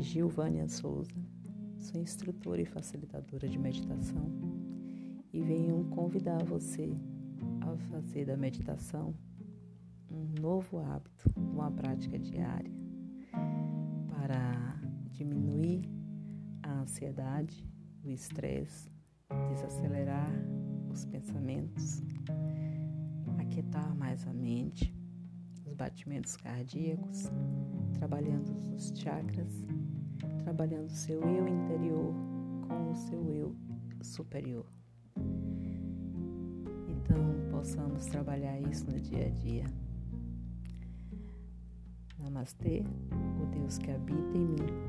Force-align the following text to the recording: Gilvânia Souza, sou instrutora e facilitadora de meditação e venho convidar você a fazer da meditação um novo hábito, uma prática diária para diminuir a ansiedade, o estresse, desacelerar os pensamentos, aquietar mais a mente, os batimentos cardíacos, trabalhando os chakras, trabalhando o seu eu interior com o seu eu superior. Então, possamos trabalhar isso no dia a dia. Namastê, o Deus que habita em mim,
Gilvânia 0.00 0.66
Souza, 0.66 1.14
sou 1.78 2.00
instrutora 2.00 2.62
e 2.62 2.64
facilitadora 2.64 3.46
de 3.48 3.58
meditação 3.58 4.30
e 5.32 5.42
venho 5.42 5.84
convidar 5.90 6.42
você 6.44 6.96
a 7.60 7.76
fazer 7.90 8.24
da 8.24 8.36
meditação 8.36 9.14
um 10.10 10.40
novo 10.40 10.78
hábito, 10.78 11.30
uma 11.36 11.70
prática 11.70 12.18
diária 12.18 12.72
para 14.08 14.80
diminuir 15.10 15.82
a 16.62 16.80
ansiedade, 16.80 17.64
o 18.02 18.10
estresse, 18.10 18.90
desacelerar 19.50 20.30
os 20.90 21.04
pensamentos, 21.04 22.02
aquietar 23.38 23.94
mais 23.94 24.26
a 24.26 24.32
mente, 24.32 24.94
os 25.64 25.74
batimentos 25.74 26.36
cardíacos, 26.36 27.30
trabalhando 27.92 28.50
os 28.74 28.92
chakras, 28.98 29.64
trabalhando 30.50 30.88
o 30.88 30.96
seu 30.96 31.22
eu 31.22 31.46
interior 31.46 32.12
com 32.66 32.90
o 32.90 32.96
seu 32.96 33.30
eu 33.30 33.54
superior. 34.02 34.66
Então, 36.88 37.36
possamos 37.52 38.06
trabalhar 38.06 38.58
isso 38.60 38.84
no 38.90 38.98
dia 38.98 39.26
a 39.26 39.30
dia. 39.30 39.64
Namastê, 42.18 42.82
o 43.40 43.46
Deus 43.46 43.78
que 43.78 43.92
habita 43.92 44.36
em 44.36 44.44
mim, 44.44 44.79